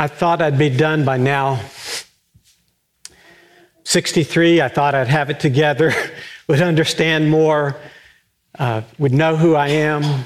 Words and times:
I 0.00 0.06
thought 0.06 0.40
I'd 0.40 0.56
be 0.56 0.70
done 0.70 1.04
by 1.04 1.16
now. 1.16 1.60
63, 3.82 4.62
I 4.62 4.68
thought 4.68 4.94
I'd 4.94 5.08
have 5.08 5.28
it 5.28 5.40
together, 5.40 5.92
would 6.46 6.62
understand 6.62 7.28
more, 7.28 7.76
uh, 8.60 8.82
would 9.00 9.12
know 9.12 9.36
who 9.36 9.56
I 9.56 9.68
am. 9.68 10.24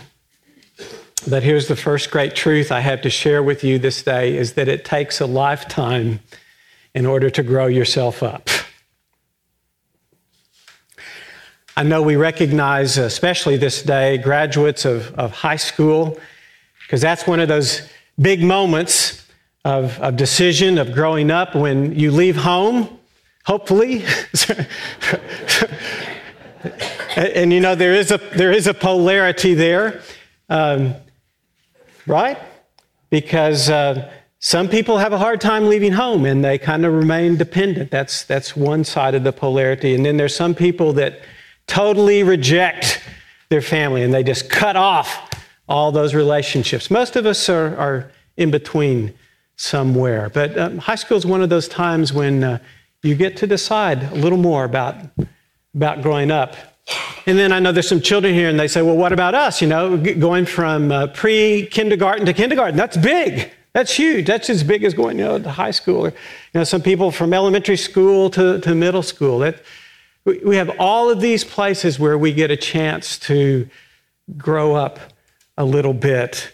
But 1.27 1.43
here's 1.43 1.69
the 1.69 1.77
first 1.77 2.11
great 2.11 2.35
truth 2.35 2.71
I 2.71 2.81
have 2.81 3.01
to 3.01 3.09
share 3.09 3.43
with 3.43 3.65
you 3.65 3.79
this 3.79 4.03
day 4.03 4.37
is 4.37 4.55
that 4.55 4.69
it 4.69 4.85
takes 4.85 5.23
a 5.23 5.27
lifetime 5.27 6.21
in 6.95 7.07
order 7.07 7.31
to 7.31 7.43
grow 7.43 7.67
yourself 7.67 8.23
up. 8.23 8.51
I 11.79 11.83
know 11.83 12.03
we 12.03 12.17
recognize, 12.17 12.99
especially 12.99 13.57
this 13.57 13.83
day, 13.83 14.19
graduates 14.19 14.85
of, 14.85 15.15
of 15.15 15.33
high 15.33 15.57
school, 15.57 16.21
because 16.83 17.01
that's 17.01 17.27
one 17.27 17.41
of 17.41 17.49
those 17.49 17.89
big 18.21 18.43
moments 18.43 19.22
of, 19.65 19.99
of 20.01 20.17
decision, 20.17 20.79
of 20.79 20.93
growing 20.93 21.31
up 21.31 21.55
when 21.55 21.99
you 21.99 22.11
leave 22.11 22.37
home, 22.37 22.99
hopefully. 23.45 24.05
and, 27.17 27.53
you 27.53 27.61
know, 27.61 27.75
there 27.75 27.95
is 27.95 28.11
a, 28.11 28.19
there 28.35 28.53
is 28.53 28.67
a 28.67 28.75
polarity 28.75 29.55
there, 29.55 30.01
um, 30.49 30.95
right? 32.07 32.39
Because 33.11 33.71
uh, 33.71 34.13
some 34.41 34.69
people 34.69 34.99
have 34.99 35.13
a 35.13 35.19
hard 35.19 35.41
time 35.41 35.69
leaving 35.69 35.93
home 35.93 36.25
and 36.25 36.45
they 36.45 36.59
kind 36.59 36.85
of 36.85 36.93
remain 36.93 37.37
dependent. 37.37 37.91
That's, 37.91 38.25
that's 38.25 38.57
one 38.57 38.83
side 38.83 39.15
of 39.15 39.23
the 39.23 39.33
polarity. 39.33 39.95
And 39.95 40.05
then 40.05 40.17
there's 40.17 40.35
some 40.35 40.55
people 40.55 40.93
that 40.95 41.21
totally 41.69 42.25
reject 42.25 43.01
their 43.49 43.63
family 43.63 44.03
and 44.03 44.13
they 44.13 44.25
just 44.25 44.51
cut 44.51 44.75
off 44.75 45.31
all 45.69 45.93
those 45.93 46.15
relationships. 46.15 46.91
Most 46.91 47.15
of 47.15 47.27
us 47.27 47.49
are, 47.49 47.77
are 47.77 48.11
in 48.37 48.51
between 48.51 49.15
somewhere. 49.57 50.29
But 50.29 50.59
um, 50.59 50.79
high 50.79 50.95
school 50.95 51.17
is 51.17 51.27
one 51.27 51.43
of 51.43 51.49
those 51.49 51.69
times 51.69 52.13
when 52.13 52.45
uh, 52.45 52.59
you 53.03 53.15
get 53.15 53.37
to 53.39 53.47
decide 53.47 54.03
a 54.05 54.15
little 54.15 54.39
more 54.39 54.65
about, 54.65 54.97
about 55.75 56.03
growing 56.03 56.31
up. 56.31 56.57
And 57.27 57.39
then 57.39 57.53
I 57.53 57.61
know 57.61 57.71
there's 57.71 57.89
some 57.89 58.01
children 58.01 58.35
here 58.35 58.49
and 58.49 58.59
they 58.59 58.69
say, 58.69 58.83
well, 58.83 58.97
what 58.97 59.13
about 59.13 59.35
us? 59.35 59.63
You 59.63 59.69
know, 59.69 59.97
going 59.97 60.47
from 60.47 60.91
uh, 60.91 61.07
pre 61.09 61.67
kindergarten 61.67 62.27
to 62.27 62.33
kindergarten, 62.33 62.77
that's 62.77 62.97
big. 62.97 63.53
That's 63.73 63.95
huge. 63.95 64.27
That's 64.27 64.51
as 64.51 64.63
big 64.63 64.85
as 64.85 64.93
going, 64.93 65.19
you 65.19 65.25
know, 65.25 65.39
to 65.39 65.51
high 65.51 65.71
school. 65.71 66.07
Or, 66.07 66.11
you 66.11 66.15
know, 66.55 66.65
some 66.65 66.83
people 66.83 67.11
from 67.11 67.33
elementary 67.33 67.77
school 67.77 68.29
to, 68.31 68.61
to 68.61 68.75
middle 68.75 69.03
school. 69.03 69.51
We 70.25 70.57
have 70.57 70.71
all 70.79 71.11
of 71.11 71.21
these 71.21 71.43
places 71.43 71.99
where 71.99 72.19
we 72.19 72.33
get 72.33 72.51
a 72.51 72.57
chance 72.57 73.19
to 73.21 73.69
grow 74.37 74.75
up 74.75 74.99
a 75.57 75.65
little 75.65 75.95
bit. 75.95 76.53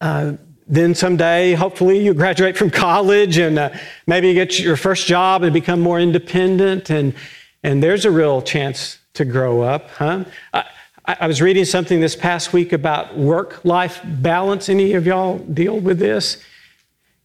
Uh, 0.00 0.34
then 0.68 0.94
someday, 0.94 1.54
hopefully, 1.54 2.04
you 2.04 2.12
graduate 2.12 2.56
from 2.56 2.68
college 2.68 3.38
and 3.38 3.58
uh, 3.58 3.70
maybe 4.06 4.28
you 4.28 4.34
get 4.34 4.58
your 4.58 4.76
first 4.76 5.06
job 5.06 5.42
and 5.42 5.52
become 5.52 5.80
more 5.80 5.98
independent, 5.98 6.90
and, 6.90 7.14
and 7.62 7.82
there's 7.82 8.04
a 8.04 8.10
real 8.10 8.42
chance 8.42 8.98
to 9.14 9.24
grow 9.24 9.62
up, 9.62 9.88
huh? 9.92 10.24
I, 10.52 10.64
I 11.06 11.26
was 11.26 11.40
reading 11.40 11.64
something 11.64 12.00
this 12.00 12.14
past 12.14 12.52
week 12.52 12.74
about 12.74 13.16
work 13.16 13.64
life 13.64 14.00
balance. 14.04 14.68
Any 14.68 14.92
of 14.92 15.06
y'all 15.06 15.38
deal 15.38 15.80
with 15.80 15.98
this? 15.98 16.36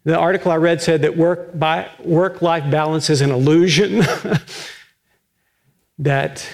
The 0.05 0.17
article 0.17 0.52
I 0.52 0.55
read 0.55 0.81
said 0.81 1.02
that 1.02 1.17
work, 1.17 1.53
work 2.00 2.41
life 2.41 2.72
balance 2.72 3.09
is 3.09 3.19
an 3.19 3.31
illusion, 3.31 4.03
that 6.00 6.47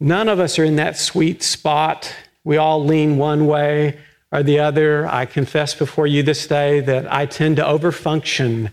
none 0.00 0.28
of 0.28 0.40
us 0.40 0.58
are 0.58 0.64
in 0.64 0.76
that 0.76 0.96
sweet 0.96 1.42
spot. 1.42 2.14
We 2.44 2.56
all 2.56 2.82
lean 2.82 3.18
one 3.18 3.46
way 3.46 3.98
or 4.32 4.42
the 4.42 4.58
other. 4.58 5.06
I 5.06 5.26
confess 5.26 5.74
before 5.74 6.06
you 6.06 6.22
this 6.22 6.46
day 6.46 6.80
that 6.80 7.12
I 7.12 7.26
tend 7.26 7.56
to 7.56 7.62
overfunction, 7.62 8.70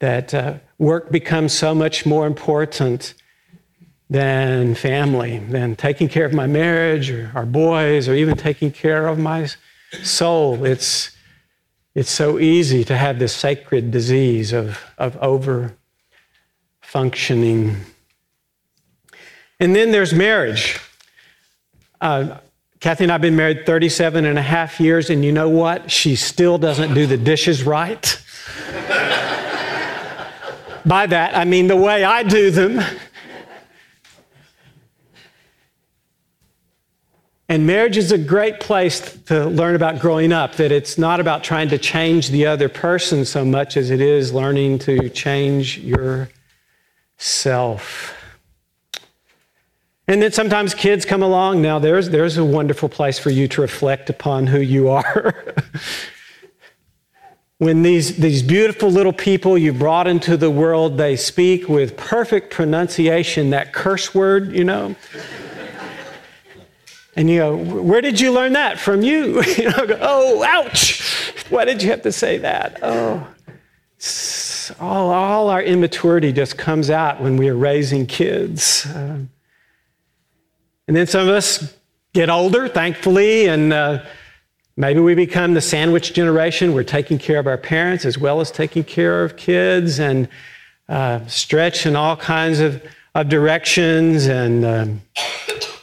that 0.00 0.34
uh, 0.34 0.54
work 0.78 1.10
becomes 1.10 1.52
so 1.52 1.74
much 1.74 2.04
more 2.04 2.26
important 2.26 3.14
than 4.10 4.74
family, 4.74 5.38
than 5.38 5.76
taking 5.76 6.08
care 6.08 6.26
of 6.26 6.32
my 6.32 6.46
marriage 6.46 7.10
or 7.10 7.32
our 7.34 7.46
boys, 7.46 8.08
or 8.08 8.14
even 8.14 8.36
taking 8.36 8.70
care 8.70 9.06
of 9.06 9.18
my 9.18 9.48
soul. 10.02 10.64
It's, 10.64 11.10
it's 11.94 12.10
so 12.10 12.38
easy 12.38 12.84
to 12.84 12.96
have 12.96 13.18
this 13.18 13.34
sacred 13.34 13.90
disease 13.90 14.52
of, 14.52 14.78
of 14.98 15.16
over 15.16 15.76
functioning. 16.82 17.76
And 19.58 19.74
then 19.74 19.90
there's 19.90 20.12
marriage. 20.12 20.78
Uh, 22.00 22.38
Kathy 22.84 23.04
and 23.04 23.10
I 23.10 23.14
have 23.14 23.22
been 23.22 23.34
married 23.34 23.64
37 23.64 24.26
and 24.26 24.38
a 24.38 24.42
half 24.42 24.78
years, 24.78 25.08
and 25.08 25.24
you 25.24 25.32
know 25.32 25.48
what? 25.48 25.90
She 25.90 26.16
still 26.16 26.58
doesn't 26.58 26.92
do 26.92 27.06
the 27.06 27.16
dishes 27.16 27.62
right. 27.62 28.02
By 30.84 31.06
that, 31.06 31.34
I 31.34 31.46
mean 31.46 31.66
the 31.66 31.76
way 31.76 32.04
I 32.04 32.24
do 32.24 32.50
them. 32.50 32.84
And 37.48 37.66
marriage 37.66 37.96
is 37.96 38.12
a 38.12 38.18
great 38.18 38.60
place 38.60 39.00
to 39.28 39.46
learn 39.46 39.76
about 39.76 39.98
growing 40.00 40.30
up, 40.30 40.56
that 40.56 40.70
it's 40.70 40.98
not 40.98 41.20
about 41.20 41.42
trying 41.42 41.70
to 41.70 41.78
change 41.78 42.28
the 42.28 42.44
other 42.44 42.68
person 42.68 43.24
so 43.24 43.46
much 43.46 43.78
as 43.78 43.88
it 43.90 44.02
is 44.02 44.34
learning 44.34 44.80
to 44.80 45.08
change 45.08 45.78
yourself. 47.18 48.23
And 50.06 50.20
then 50.20 50.32
sometimes 50.32 50.74
kids 50.74 51.06
come 51.06 51.22
along. 51.22 51.62
Now, 51.62 51.78
there's, 51.78 52.10
there's 52.10 52.36
a 52.36 52.44
wonderful 52.44 52.90
place 52.90 53.18
for 53.18 53.30
you 53.30 53.48
to 53.48 53.62
reflect 53.62 54.10
upon 54.10 54.46
who 54.46 54.60
you 54.60 54.88
are. 54.90 55.54
when 57.58 57.82
these, 57.82 58.18
these 58.18 58.42
beautiful 58.42 58.90
little 58.90 59.14
people 59.14 59.56
you 59.56 59.72
brought 59.72 60.06
into 60.06 60.36
the 60.36 60.50
world, 60.50 60.98
they 60.98 61.16
speak 61.16 61.70
with 61.70 61.96
perfect 61.96 62.52
pronunciation, 62.52 63.50
that 63.50 63.72
curse 63.72 64.14
word, 64.14 64.52
you 64.52 64.64
know. 64.64 64.94
and 67.16 67.30
you 67.30 67.38
go, 67.38 67.56
where 67.56 68.02
did 68.02 68.20
you 68.20 68.30
learn 68.30 68.52
that? 68.52 68.78
From 68.78 69.00
you. 69.00 69.42
you 69.56 69.70
know, 69.70 69.86
go, 69.86 69.98
oh, 70.02 70.44
ouch. 70.44 71.00
Why 71.48 71.64
did 71.64 71.82
you 71.82 71.88
have 71.90 72.02
to 72.02 72.12
say 72.12 72.36
that? 72.38 72.78
Oh. 72.82 73.26
All, 74.80 75.10
all 75.10 75.48
our 75.48 75.62
immaturity 75.62 76.30
just 76.32 76.58
comes 76.58 76.90
out 76.90 77.22
when 77.22 77.38
we 77.38 77.48
are 77.48 77.56
raising 77.56 78.06
kids. 78.06 78.86
Um, 78.94 79.30
and 80.86 80.96
then 80.96 81.06
some 81.06 81.28
of 81.28 81.34
us 81.34 81.74
get 82.12 82.28
older, 82.30 82.68
thankfully, 82.68 83.46
and 83.46 83.72
uh, 83.72 84.04
maybe 84.76 85.00
we 85.00 85.14
become 85.14 85.54
the 85.54 85.60
sandwich 85.60 86.12
generation. 86.12 86.74
We're 86.74 86.84
taking 86.84 87.18
care 87.18 87.38
of 87.38 87.46
our 87.46 87.58
parents 87.58 88.04
as 88.04 88.18
well 88.18 88.40
as 88.40 88.50
taking 88.50 88.84
care 88.84 89.24
of 89.24 89.36
kids 89.36 89.98
and 89.98 90.28
uh, 90.88 91.26
stretch 91.26 91.86
in 91.86 91.96
all 91.96 92.16
kinds 92.16 92.60
of, 92.60 92.82
of 93.14 93.28
directions. 93.28 94.26
And 94.26 94.64
um, 94.64 95.02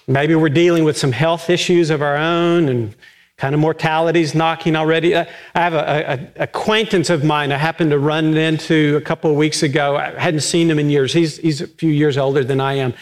maybe 0.07 0.35
we're 0.35 0.49
dealing 0.49 0.83
with 0.83 0.97
some 0.97 1.11
health 1.11 1.49
issues 1.49 1.89
of 1.89 2.01
our 2.01 2.17
own 2.17 2.69
and 2.69 2.95
kind 3.37 3.55
of 3.55 3.59
mortality's 3.59 4.35
knocking 4.35 4.75
already. 4.75 5.15
I 5.15 5.25
have 5.55 5.73
an 5.73 6.31
acquaintance 6.35 7.09
of 7.09 7.23
mine 7.23 7.51
I 7.51 7.57
happened 7.57 7.89
to 7.89 7.97
run 7.97 8.37
into 8.37 8.95
a 8.97 9.01
couple 9.01 9.31
of 9.31 9.35
weeks 9.35 9.63
ago. 9.63 9.97
I 9.97 10.11
hadn't 10.19 10.41
seen 10.41 10.69
him 10.69 10.77
in 10.77 10.91
years. 10.91 11.11
He's, 11.11 11.37
he's 11.37 11.59
a 11.59 11.67
few 11.67 11.89
years 11.89 12.19
older 12.19 12.43
than 12.43 12.61
I 12.61 12.75
am. 12.75 12.93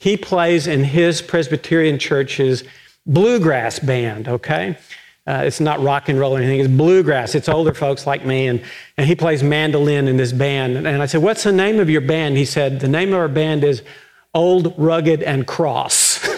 He 0.00 0.16
plays 0.16 0.66
in 0.66 0.82
his 0.82 1.20
Presbyterian 1.20 1.98
church's 1.98 2.64
bluegrass 3.06 3.78
band, 3.78 4.28
okay? 4.28 4.78
Uh, 5.26 5.42
it's 5.44 5.60
not 5.60 5.78
rock 5.80 6.08
and 6.08 6.18
roll 6.18 6.34
or 6.34 6.38
anything, 6.38 6.58
it's 6.58 6.70
bluegrass. 6.70 7.34
It's 7.34 7.50
older 7.50 7.74
folks 7.74 8.06
like 8.06 8.24
me, 8.24 8.46
and, 8.46 8.62
and 8.96 9.06
he 9.06 9.14
plays 9.14 9.42
mandolin 9.42 10.08
in 10.08 10.16
this 10.16 10.32
band. 10.32 10.78
And 10.78 11.02
I 11.02 11.06
said, 11.06 11.22
What's 11.22 11.42
the 11.42 11.52
name 11.52 11.78
of 11.80 11.90
your 11.90 12.00
band? 12.00 12.38
He 12.38 12.46
said, 12.46 12.80
The 12.80 12.88
name 12.88 13.12
of 13.12 13.18
our 13.18 13.28
band 13.28 13.62
is 13.62 13.82
Old, 14.32 14.72
Rugged, 14.78 15.22
and 15.22 15.46
Cross. 15.46 16.26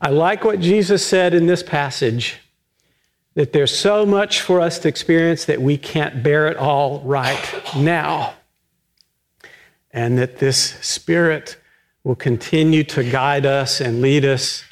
I 0.00 0.10
like 0.10 0.44
what 0.44 0.60
Jesus 0.60 1.04
said 1.04 1.34
in 1.34 1.46
this 1.46 1.64
passage 1.64 2.38
that 3.38 3.52
there's 3.52 3.78
so 3.78 4.04
much 4.04 4.40
for 4.40 4.60
us 4.60 4.80
to 4.80 4.88
experience 4.88 5.44
that 5.44 5.62
we 5.62 5.78
can't 5.78 6.24
bear 6.24 6.48
it 6.48 6.56
all 6.56 6.98
right 7.02 7.62
now. 7.76 8.34
And 9.92 10.18
that 10.18 10.38
this 10.38 10.74
Spirit 10.84 11.56
will 12.02 12.16
continue 12.16 12.82
to 12.82 13.08
guide 13.08 13.46
us 13.46 13.80
and 13.80 14.02
lead 14.02 14.24
us. 14.24 14.64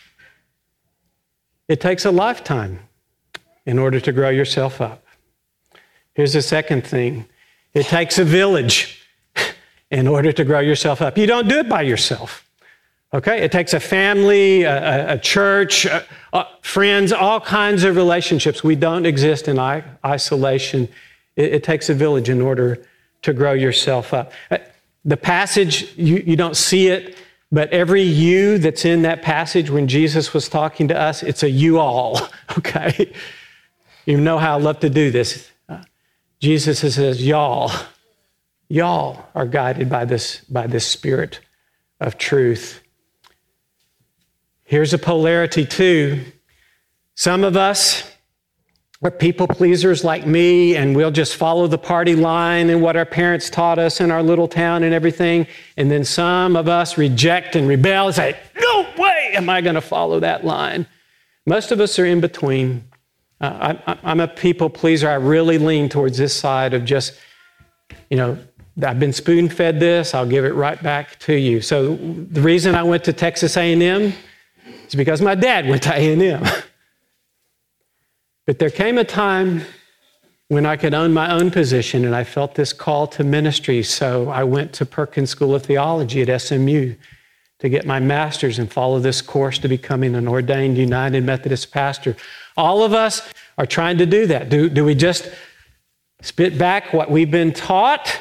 It 1.68 1.80
takes 1.80 2.04
a 2.04 2.10
lifetime 2.10 2.80
in 3.66 3.78
order 3.78 4.00
to 4.00 4.10
grow 4.10 4.30
yourself 4.30 4.80
up. 4.80 5.06
Here's 6.14 6.32
the 6.32 6.42
second 6.42 6.84
thing 6.84 7.26
it 7.72 7.86
takes 7.86 8.18
a 8.18 8.24
village 8.24 9.06
in 9.92 10.08
order 10.08 10.32
to 10.32 10.44
grow 10.44 10.58
yourself 10.58 11.00
up. 11.00 11.16
You 11.16 11.28
don't 11.28 11.46
do 11.46 11.58
it 11.58 11.68
by 11.68 11.82
yourself. 11.82 12.44
Okay? 13.16 13.42
It 13.42 13.50
takes 13.50 13.72
a 13.72 13.80
family, 13.80 14.64
a, 14.64 15.14
a 15.14 15.18
church, 15.18 15.86
a, 15.86 16.04
a 16.34 16.46
friends, 16.60 17.12
all 17.12 17.40
kinds 17.40 17.82
of 17.82 17.96
relationships. 17.96 18.62
We 18.62 18.76
don't 18.76 19.06
exist 19.06 19.48
in 19.48 19.58
isolation. 19.58 20.88
It, 21.34 21.54
it, 21.54 21.64
takes 21.64 21.88
a 21.88 21.94
village 21.94 22.28
in 22.28 22.42
order 22.42 22.86
to 23.22 23.32
grow 23.32 23.54
yourself 23.54 24.12
up. 24.12 24.32
Uh, 24.50 24.58
the 25.06 25.16
passage, 25.16 25.96
you, 25.96 26.16
you 26.26 26.36
don't 26.36 26.56
see 26.56 26.88
it 26.88 27.16
But 27.52 27.70
every 27.70 28.02
you 28.02 28.58
that's 28.58 28.84
in 28.84 29.02
that 29.02 29.22
passage 29.22 29.70
when 29.70 29.86
Jesus 29.86 30.34
was 30.34 30.48
talking 30.48 30.88
to 30.88 30.98
us, 30.98 31.22
it's 31.22 31.42
a 31.42 31.50
you 31.50 31.78
all, 31.78 32.20
okay? 32.58 33.12
You 34.04 34.20
know 34.20 34.38
how 34.38 34.58
I 34.58 34.60
love 34.60 34.80
to 34.80 34.90
do 34.90 35.10
this. 35.10 35.50
Uh, 35.68 35.82
Jesus 36.40 36.80
says, 36.80 37.24
y'all, 37.24 37.70
y'all 38.68 39.26
are 39.34 39.46
guided 39.46 39.88
by 39.88 40.04
this, 40.04 40.40
by 40.40 40.66
this 40.66 40.86
spirit 40.86 41.40
of 42.00 42.18
truth. 42.18 42.82
Here's 44.66 44.92
a 44.92 44.98
polarity, 44.98 45.64
too. 45.64 46.24
Some 47.14 47.44
of 47.44 47.56
us 47.56 48.02
are 49.00 49.12
people 49.12 49.46
pleasers 49.46 50.02
like 50.02 50.26
me, 50.26 50.74
and 50.74 50.96
we'll 50.96 51.12
just 51.12 51.36
follow 51.36 51.68
the 51.68 51.78
party 51.78 52.16
line 52.16 52.68
and 52.70 52.82
what 52.82 52.96
our 52.96 53.04
parents 53.04 53.48
taught 53.48 53.78
us 53.78 54.00
in 54.00 54.10
our 54.10 54.24
little 54.24 54.48
town 54.48 54.82
and 54.82 54.92
everything. 54.92 55.46
And 55.76 55.88
then 55.88 56.04
some 56.04 56.56
of 56.56 56.66
us 56.66 56.98
reject 56.98 57.54
and 57.54 57.68
rebel 57.68 58.06
and 58.06 58.16
say, 58.16 58.36
No 58.60 58.88
way 58.98 59.30
am 59.34 59.48
I 59.48 59.60
going 59.60 59.76
to 59.76 59.80
follow 59.80 60.18
that 60.18 60.44
line. 60.44 60.84
Most 61.46 61.70
of 61.70 61.78
us 61.78 61.96
are 62.00 62.06
in 62.06 62.20
between. 62.20 62.88
Uh, 63.40 63.76
I, 63.86 63.98
I'm 64.02 64.18
a 64.18 64.26
people 64.26 64.68
pleaser. 64.68 65.08
I 65.08 65.14
really 65.14 65.58
lean 65.58 65.88
towards 65.88 66.18
this 66.18 66.34
side 66.34 66.74
of 66.74 66.84
just, 66.84 67.14
you 68.10 68.16
know, 68.16 68.36
I've 68.82 68.98
been 68.98 69.12
spoon 69.12 69.48
fed 69.48 69.78
this, 69.78 70.12
I'll 70.12 70.26
give 70.26 70.44
it 70.44 70.54
right 70.54 70.82
back 70.82 71.20
to 71.20 71.34
you. 71.34 71.60
So 71.60 71.94
the 71.96 72.40
reason 72.40 72.74
I 72.74 72.82
went 72.82 73.04
to 73.04 73.12
Texas 73.12 73.56
A&M 73.56 74.12
it's 74.86 74.94
because 74.94 75.20
my 75.20 75.34
dad 75.34 75.68
went 75.68 75.82
to 75.82 75.92
A&M. 75.92 76.44
but 78.46 78.60
there 78.60 78.70
came 78.70 78.98
a 78.98 79.04
time 79.04 79.62
when 80.46 80.64
I 80.64 80.76
could 80.76 80.94
own 80.94 81.12
my 81.12 81.32
own 81.32 81.50
position 81.50 82.04
and 82.04 82.14
I 82.14 82.22
felt 82.22 82.54
this 82.54 82.72
call 82.72 83.08
to 83.08 83.24
ministry. 83.24 83.82
So 83.82 84.30
I 84.30 84.44
went 84.44 84.72
to 84.74 84.86
Perkins 84.86 85.30
School 85.30 85.56
of 85.56 85.64
Theology 85.64 86.22
at 86.22 86.40
SMU 86.40 86.94
to 87.58 87.68
get 87.68 87.84
my 87.84 87.98
master's 87.98 88.60
and 88.60 88.72
follow 88.72 89.00
this 89.00 89.20
course 89.20 89.58
to 89.58 89.68
becoming 89.68 90.14
an 90.14 90.28
ordained 90.28 90.78
United 90.78 91.24
Methodist 91.24 91.72
pastor. 91.72 92.14
All 92.56 92.84
of 92.84 92.92
us 92.92 93.28
are 93.58 93.66
trying 93.66 93.98
to 93.98 94.06
do 94.06 94.28
that. 94.28 94.50
Do, 94.50 94.68
do 94.68 94.84
we 94.84 94.94
just 94.94 95.28
spit 96.22 96.56
back 96.56 96.92
what 96.92 97.10
we've 97.10 97.30
been 97.30 97.52
taught? 97.52 98.20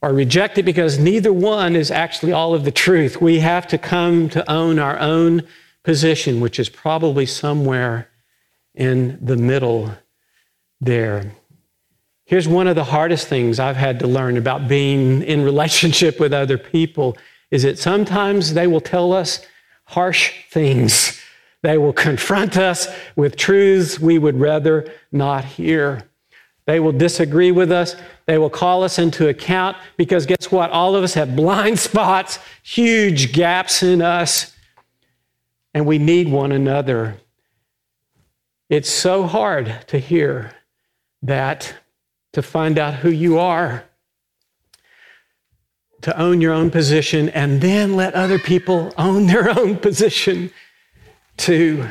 Or 0.00 0.12
reject 0.12 0.58
it 0.58 0.64
because 0.64 0.98
neither 0.98 1.32
one 1.32 1.74
is 1.74 1.90
actually 1.90 2.32
all 2.32 2.54
of 2.54 2.64
the 2.64 2.70
truth. 2.70 3.20
We 3.20 3.40
have 3.40 3.66
to 3.68 3.78
come 3.78 4.28
to 4.30 4.48
own 4.50 4.78
our 4.78 4.98
own 4.98 5.42
position, 5.82 6.40
which 6.40 6.60
is 6.60 6.68
probably 6.68 7.26
somewhere 7.26 8.08
in 8.74 9.18
the 9.20 9.36
middle 9.36 9.92
there. 10.80 11.32
Here's 12.24 12.46
one 12.46 12.68
of 12.68 12.76
the 12.76 12.84
hardest 12.84 13.26
things 13.26 13.58
I've 13.58 13.76
had 13.76 13.98
to 14.00 14.06
learn 14.06 14.36
about 14.36 14.68
being 14.68 15.22
in 15.22 15.42
relationship 15.42 16.20
with 16.20 16.32
other 16.32 16.58
people 16.58 17.16
is 17.50 17.62
that 17.62 17.78
sometimes 17.78 18.54
they 18.54 18.66
will 18.66 18.80
tell 18.80 19.12
us 19.12 19.44
harsh 19.84 20.32
things. 20.50 21.20
They 21.62 21.78
will 21.78 21.92
confront 21.92 22.56
us 22.56 22.86
with 23.16 23.36
truths 23.36 23.98
we 23.98 24.18
would 24.18 24.38
rather 24.38 24.92
not 25.10 25.44
hear. 25.44 26.07
They 26.68 26.80
will 26.80 26.92
disagree 26.92 27.50
with 27.50 27.72
us. 27.72 27.96
They 28.26 28.36
will 28.36 28.50
call 28.50 28.84
us 28.84 28.98
into 28.98 29.28
account 29.28 29.78
because 29.96 30.26
guess 30.26 30.52
what? 30.52 30.70
All 30.70 30.94
of 30.94 31.02
us 31.02 31.14
have 31.14 31.34
blind 31.34 31.78
spots, 31.88 32.38
huge 32.62 33.32
gaps 33.32 33.82
in 33.82 34.02
us, 34.02 34.54
and 35.72 35.86
we 35.86 35.96
need 35.96 36.28
one 36.28 36.52
another. 36.52 37.16
It's 38.68 38.90
so 38.90 39.22
hard 39.22 39.82
to 39.86 39.98
hear 39.98 40.52
that, 41.22 41.74
to 42.34 42.42
find 42.42 42.78
out 42.78 42.96
who 42.96 43.08
you 43.08 43.38
are, 43.38 43.84
to 46.02 46.20
own 46.20 46.42
your 46.42 46.52
own 46.52 46.70
position, 46.70 47.30
and 47.30 47.62
then 47.62 47.96
let 47.96 48.12
other 48.12 48.38
people 48.38 48.92
own 48.98 49.26
their 49.26 49.48
own 49.58 49.76
position 49.88 50.50
too. 51.38 51.88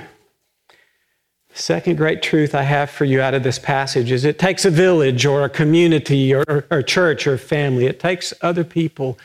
Second 1.57 1.97
great 1.97 2.21
truth 2.21 2.53
I 2.53 2.61
have 2.61 2.87
for 2.87 3.03
you 3.03 3.19
out 3.19 3.33
of 3.33 3.41
this 3.41 3.57
passage 3.57 4.11
is 4.11 4.25
it 4.25 4.37
takes 4.37 4.63
a 4.63 4.69
village 4.69 5.25
or 5.25 5.43
a 5.43 5.49
community 5.49 6.31
or, 6.31 6.67
or, 6.69 6.83
church 6.83 7.25
or 7.25 7.35
family. 7.35 7.87
It 7.87 7.99
takes 7.99 8.31
other 8.43 8.63
people 8.63 9.17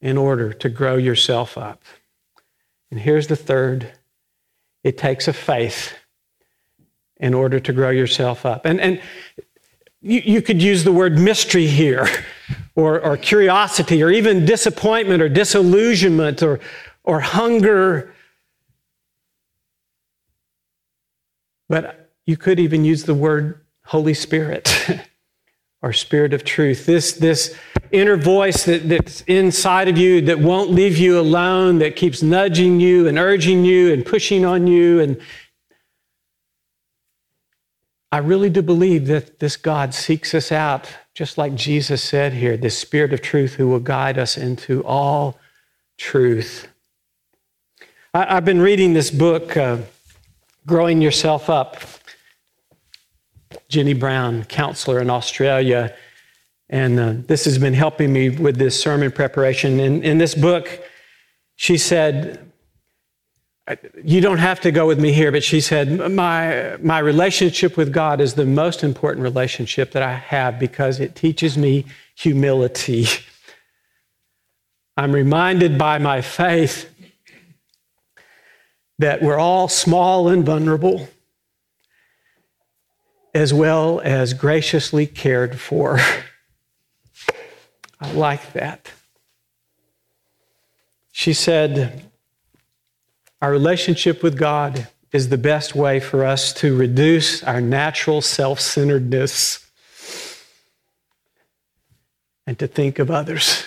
in 0.00 0.16
order 0.16 0.54
to 0.54 0.70
grow 0.70 0.96
yourself 0.96 1.58
up. 1.58 1.82
And 2.90 2.98
here's 2.98 3.26
the 3.26 3.36
third 3.36 3.92
it 4.84 4.96
takes 4.96 5.28
a 5.28 5.34
faith 5.34 5.92
in 7.18 7.34
order 7.34 7.60
to 7.60 7.72
grow 7.74 7.90
yourself 7.90 8.46
up. 8.46 8.64
And, 8.64 8.80
and 8.80 9.02
you, 10.00 10.22
you 10.24 10.40
could 10.40 10.62
use 10.62 10.82
the 10.82 10.92
word 10.92 11.18
mystery 11.18 11.66
here, 11.66 12.08
or, 12.74 13.00
or 13.00 13.18
curiosity, 13.18 14.02
or 14.02 14.10
even 14.10 14.46
disappointment, 14.46 15.20
or 15.20 15.28
disillusionment, 15.28 16.42
or, 16.42 16.58
or 17.04 17.20
hunger 17.20 18.14
But 21.68 22.10
you 22.26 22.36
could 22.36 22.60
even 22.60 22.84
use 22.84 23.04
the 23.04 23.14
word 23.14 23.60
Holy 23.86 24.14
Spirit 24.14 24.68
or 25.82 25.92
Spirit 25.92 26.34
of 26.34 26.44
truth. 26.44 26.86
This, 26.86 27.12
this 27.12 27.56
inner 27.92 28.16
voice 28.16 28.64
that, 28.64 28.88
that's 28.88 29.20
inside 29.22 29.88
of 29.88 29.96
you 29.96 30.20
that 30.22 30.38
won't 30.38 30.70
leave 30.70 30.96
you 30.96 31.18
alone, 31.18 31.78
that 31.78 31.96
keeps 31.96 32.22
nudging 32.22 32.80
you 32.80 33.06
and 33.06 33.18
urging 33.18 33.64
you 33.64 33.92
and 33.92 34.04
pushing 34.04 34.44
on 34.44 34.66
you. 34.66 35.00
And 35.00 35.20
I 38.10 38.18
really 38.18 38.50
do 38.50 38.62
believe 38.62 39.06
that 39.06 39.38
this 39.38 39.56
God 39.56 39.94
seeks 39.94 40.34
us 40.34 40.50
out, 40.50 40.88
just 41.14 41.38
like 41.38 41.54
Jesus 41.54 42.02
said 42.02 42.32
here, 42.32 42.56
this 42.56 42.78
Spirit 42.78 43.12
of 43.12 43.22
truth 43.22 43.54
who 43.54 43.68
will 43.68 43.80
guide 43.80 44.18
us 44.18 44.36
into 44.36 44.84
all 44.84 45.38
truth. 45.98 46.68
I, 48.12 48.34
have 48.34 48.44
been 48.44 48.60
reading 48.60 48.94
this 48.94 49.10
book. 49.10 49.56
Uh, 49.56 49.78
growing 50.66 51.00
yourself 51.00 51.48
up. 51.48 51.80
Jenny 53.68 53.94
Brown, 53.94 54.44
counselor 54.44 55.00
in 55.00 55.08
Australia, 55.08 55.94
and 56.68 56.98
uh, 56.98 57.14
this 57.26 57.44
has 57.44 57.58
been 57.58 57.74
helping 57.74 58.12
me 58.12 58.28
with 58.28 58.56
this 58.56 58.78
sermon 58.78 59.12
preparation. 59.12 59.78
In, 59.78 60.02
in 60.02 60.18
this 60.18 60.34
book, 60.34 60.82
she 61.54 61.78
said, 61.78 62.50
you 64.02 64.20
don't 64.20 64.38
have 64.38 64.60
to 64.60 64.70
go 64.70 64.86
with 64.86 64.98
me 65.00 65.12
here, 65.12 65.32
but 65.32 65.42
she 65.42 65.60
said, 65.60 66.12
my, 66.12 66.76
my 66.80 66.98
relationship 66.98 67.76
with 67.76 67.92
God 67.92 68.20
is 68.20 68.34
the 68.34 68.46
most 68.46 68.84
important 68.84 69.22
relationship 69.22 69.92
that 69.92 70.02
I 70.02 70.12
have 70.12 70.58
because 70.58 71.00
it 71.00 71.14
teaches 71.14 71.56
me 71.56 71.86
humility. 72.16 73.06
I'm 74.96 75.12
reminded 75.12 75.78
by 75.78 75.98
my 75.98 76.20
faith 76.20 76.92
that 78.98 79.22
we're 79.22 79.38
all 79.38 79.68
small 79.68 80.28
and 80.28 80.44
vulnerable, 80.44 81.08
as 83.34 83.52
well 83.52 84.00
as 84.00 84.32
graciously 84.32 85.06
cared 85.06 85.60
for. 85.60 85.98
I 88.00 88.12
like 88.12 88.52
that. 88.52 88.92
She 91.12 91.32
said, 91.32 92.04
Our 93.40 93.50
relationship 93.50 94.22
with 94.22 94.38
God 94.38 94.88
is 95.12 95.28
the 95.28 95.38
best 95.38 95.74
way 95.74 95.98
for 95.98 96.24
us 96.24 96.52
to 96.54 96.76
reduce 96.76 97.42
our 97.42 97.60
natural 97.60 98.20
self 98.20 98.60
centeredness 98.60 99.66
and 102.46 102.58
to 102.58 102.66
think 102.66 102.98
of 102.98 103.10
others 103.10 103.64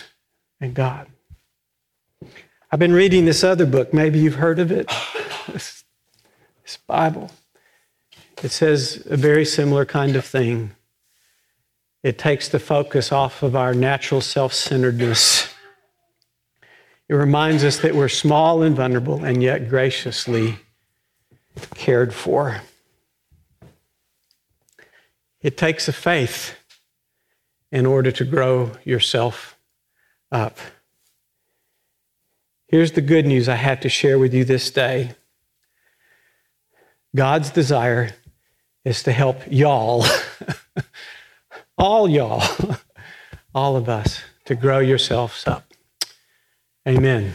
and 0.61 0.73
God. 0.73 1.07
I've 2.71 2.79
been 2.79 2.93
reading 2.93 3.25
this 3.25 3.43
other 3.43 3.65
book. 3.65 3.93
Maybe 3.93 4.19
you've 4.19 4.35
heard 4.35 4.59
of 4.59 4.71
it. 4.71 4.91
This, 5.53 5.83
this 6.63 6.77
Bible. 6.87 7.31
It 8.43 8.51
says 8.51 9.05
a 9.09 9.17
very 9.17 9.45
similar 9.45 9.85
kind 9.85 10.15
of 10.15 10.25
thing. 10.25 10.71
It 12.03 12.17
takes 12.17 12.47
the 12.47 12.59
focus 12.59 13.11
off 13.11 13.43
of 13.43 13.55
our 13.55 13.73
natural 13.73 14.21
self 14.21 14.53
centeredness. 14.53 15.53
It 17.09 17.15
reminds 17.15 17.63
us 17.63 17.79
that 17.79 17.95
we're 17.95 18.07
small 18.07 18.61
and 18.61 18.75
vulnerable 18.75 19.25
and 19.25 19.41
yet 19.41 19.67
graciously 19.67 20.59
cared 21.75 22.13
for. 22.13 22.61
It 25.41 25.57
takes 25.57 25.87
a 25.87 25.93
faith 25.93 26.55
in 27.71 27.85
order 27.85 28.11
to 28.11 28.25
grow 28.25 28.71
yourself 28.83 29.57
up. 30.31 30.57
Here's 32.67 32.91
the 32.91 33.01
good 33.01 33.25
news 33.25 33.49
I 33.49 33.55
have 33.55 33.79
to 33.81 33.89
share 33.89 34.19
with 34.19 34.33
you 34.33 34.45
this 34.45 34.69
day 34.69 35.15
God's 37.15 37.49
desire 37.49 38.11
is 38.85 39.03
to 39.03 39.11
help 39.11 39.41
y'all, 39.49 40.05
all 41.77 42.09
y'all, 42.09 42.43
all 43.55 43.75
of 43.75 43.89
us, 43.89 44.21
to 44.45 44.55
grow 44.55 44.79
yourselves 44.79 45.47
up. 45.47 45.65
Amen. 46.87 47.33